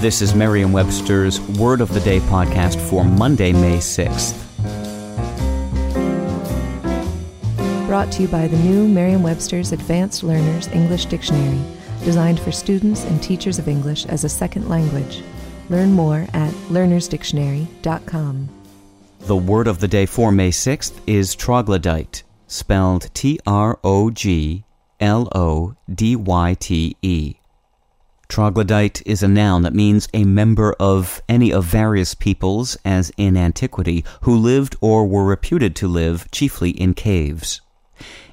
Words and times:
This 0.00 0.20
is 0.20 0.34
Merriam 0.34 0.72
Webster's 0.72 1.40
Word 1.40 1.80
of 1.80 1.94
the 1.94 2.00
Day 2.00 2.20
podcast 2.20 2.78
for 2.90 3.02
Monday, 3.02 3.50
May 3.52 3.78
6th. 3.78 4.36
Brought 7.86 8.12
to 8.12 8.22
you 8.22 8.28
by 8.28 8.46
the 8.46 8.58
new 8.58 8.86
Merriam 8.86 9.22
Webster's 9.22 9.72
Advanced 9.72 10.22
Learners 10.22 10.68
English 10.68 11.06
Dictionary, 11.06 11.62
designed 12.04 12.38
for 12.38 12.52
students 12.52 13.04
and 13.04 13.22
teachers 13.22 13.58
of 13.58 13.68
English 13.68 14.04
as 14.04 14.22
a 14.22 14.28
second 14.28 14.68
language. 14.68 15.22
Learn 15.70 15.92
more 15.92 16.26
at 16.34 16.52
learnersdictionary.com. 16.68 18.48
The 19.20 19.36
word 19.36 19.66
of 19.66 19.80
the 19.80 19.88
day 19.88 20.04
for 20.04 20.30
May 20.30 20.50
6th 20.50 20.92
is 21.06 21.34
troglodyte, 21.34 22.22
spelled 22.48 23.08
T 23.14 23.40
R 23.46 23.78
O 23.82 24.10
G 24.10 24.62
L 25.00 25.26
O 25.34 25.74
D 25.92 26.16
Y 26.16 26.54
T 26.60 26.98
E. 27.00 27.36
Troglodyte 28.36 29.00
is 29.06 29.22
a 29.22 29.28
noun 29.28 29.62
that 29.62 29.72
means 29.72 30.08
a 30.12 30.24
member 30.24 30.74
of 30.78 31.22
any 31.26 31.50
of 31.50 31.64
various 31.64 32.14
peoples, 32.14 32.76
as 32.84 33.10
in 33.16 33.34
antiquity, 33.34 34.04
who 34.24 34.36
lived 34.36 34.76
or 34.82 35.06
were 35.06 35.24
reputed 35.24 35.74
to 35.76 35.88
live 35.88 36.30
chiefly 36.30 36.68
in 36.68 36.92
caves. 36.92 37.62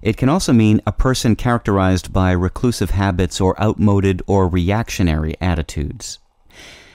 It 0.01 0.17
can 0.17 0.27
also 0.27 0.51
mean 0.51 0.81
a 0.85 0.91
person 0.91 1.37
characterized 1.37 2.11
by 2.11 2.33
reclusive 2.33 2.89
habits 2.89 3.39
or 3.39 3.57
outmoded 3.63 4.21
or 4.27 4.49
reactionary 4.49 5.35
attitudes. 5.39 6.19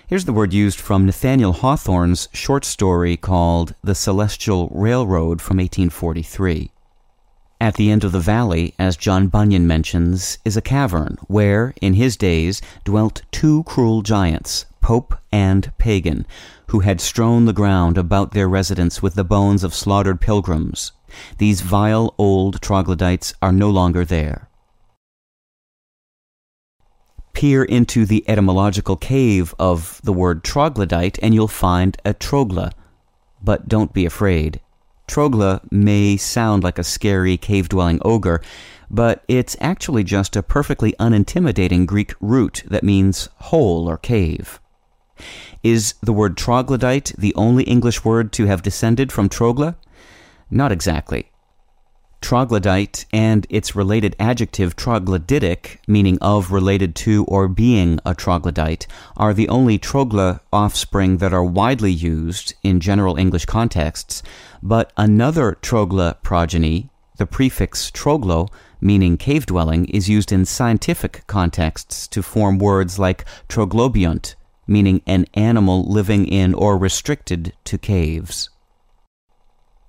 Here's 0.07 0.27
the 0.27 0.35
word 0.35 0.53
used 0.53 0.79
from 0.79 1.07
Nathaniel 1.07 1.55
Hawthorne's 1.55 2.29
short 2.35 2.67
story 2.67 3.17
called 3.17 3.75
The 3.83 3.95
Celestial 3.95 4.69
Railroad 4.71 5.41
from 5.41 5.57
1843. 5.57 6.73
At 7.61 7.75
the 7.75 7.91
end 7.91 8.05
of 8.05 8.13
the 8.13 8.21
valley, 8.21 8.73
as 8.79 8.97
John 8.97 9.27
Bunyan 9.27 9.67
mentions, 9.67 10.39
is 10.45 10.57
a 10.57 10.63
cavern 10.63 11.17
where, 11.27 11.75
in 11.81 11.95
his 11.95 12.17
days, 12.17 12.63
dwelt 12.85 13.23
two 13.33 13.65
cruel 13.65 14.03
giants, 14.03 14.65
Pope 14.81 15.19
and 15.33 15.73
Pagan, 15.77 16.25
who 16.69 16.81
had 16.81 17.01
strewn 17.01 17.47
the 17.47 17.53
ground 17.53 17.99
about 17.99 18.31
their 18.31 18.49
residence 18.49 19.03
with 19.03 19.15
the 19.15 19.25
bones 19.25 19.65
of 19.65 19.75
slaughtered 19.75 20.21
pilgrims. 20.21 20.93
These 21.39 21.63
vile 21.63 22.15
old 22.17 22.61
troglodytes 22.61 23.35
are 23.43 23.53
no 23.53 23.71
longer 23.71 24.05
there. 24.05 24.49
Peer 27.33 27.65
into 27.65 28.07
the 28.07 28.25
etymological 28.29 28.97
cave 28.97 29.53
of 29.59 30.01
the 30.05 30.13
word 30.13 30.45
troglodyte 30.45 31.19
and 31.23 31.35
you'll 31.35 31.49
find 31.49 31.97
a 32.05 32.15
trōglē. 32.15 32.73
But 33.43 33.69
don't 33.69 33.93
be 33.93 34.07
afraid. 34.07 34.61
Trōglē 35.09 35.61
may 35.73 36.17
sound 36.17 36.63
like 36.63 36.79
a 36.79 36.85
scary 36.85 37.37
cave 37.37 37.69
dwelling 37.69 37.99
ogre, 38.05 38.41
but 38.91 39.25
it's 39.27 39.57
actually 39.61 40.05
just 40.05 40.37
a 40.37 40.43
perfectly 40.43 40.95
unintimidating 41.01 41.87
Greek 41.87 42.15
root 42.21 42.63
that 42.67 42.85
means 42.85 43.29
hole 43.37 43.89
or 43.89 43.97
cave. 43.97 44.61
Is 45.63 45.95
the 46.03 46.13
word 46.13 46.37
troglodyte 46.37 47.13
the 47.19 47.35
only 47.35 47.65
English 47.65 48.05
word 48.05 48.33
to 48.35 48.47
have 48.47 48.63
descended 48.63 49.11
from 49.11 49.29
trōglē? 49.29 49.75
Not 50.51 50.73
exactly. 50.73 51.28
Troglodyte 52.21 53.07
and 53.13 53.47
its 53.49 53.77
related 53.77 54.17
adjective 54.19 54.77
troglodytic, 54.77 55.79
meaning 55.87 56.19
of, 56.21 56.51
related 56.51 56.95
to, 56.97 57.25
or 57.25 57.49
being 57.49 58.01
a 58.05 58.15
troglodyte, 58.15 58.87
are 59.17 59.33
the 59.33 59.49
only 59.49 59.79
trōglē 59.79 60.41
offspring 60.53 61.19
that 61.19 61.33
are 61.33 61.45
widely 61.45 61.93
used 61.93 62.55
in 62.63 62.81
general 62.81 63.17
English 63.17 63.47
contexts, 63.47 64.23
but 64.63 64.93
another 64.97 65.57
trōglē 65.63 66.21
progeny, 66.23 66.91
the 67.17 67.27
prefix 67.27 67.91
troglo, 67.91 68.49
meaning 68.81 69.17
cave 69.17 69.47
dwelling, 69.47 69.87
is 69.87 70.09
used 70.09 70.33
in 70.33 70.45
scientific 70.45 71.27
contexts 71.27 72.07
to 72.09 72.23
form 72.23 72.59
words 72.59 72.99
like 72.99 73.25
troglobiont, 73.49 74.35
meaning 74.67 75.01
an 75.07 75.25
animal 75.35 75.85
living 75.91 76.27
in 76.27 76.53
or 76.53 76.77
restricted 76.77 77.55
to 77.65 77.79
caves. 77.79 78.51